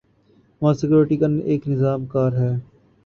وہاں 0.61 0.73
سکیورٹی 0.73 1.17
کا 1.17 1.27
ایک 1.49 1.61
نظام 1.67 2.05
کار 2.13 2.31
ہے۔ 2.33 2.51